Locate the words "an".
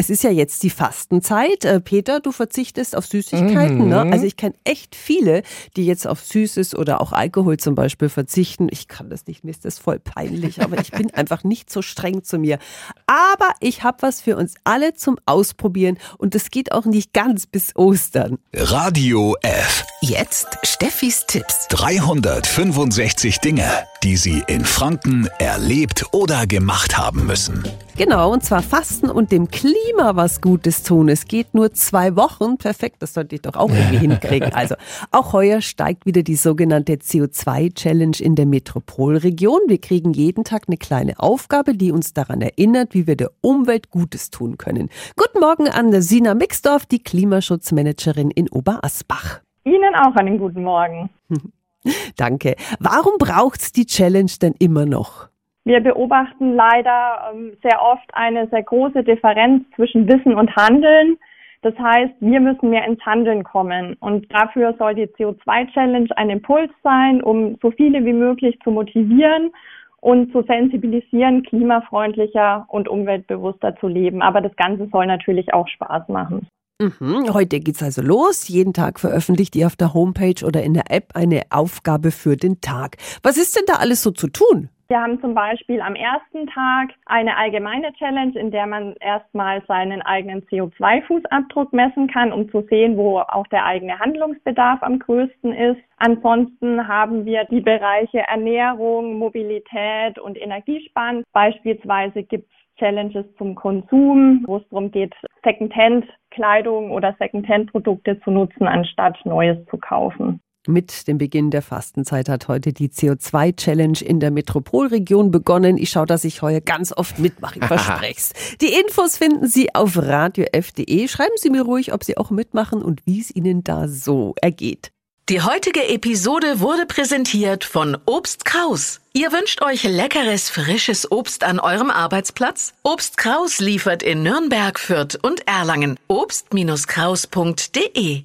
45.68-45.90, 131.44-131.58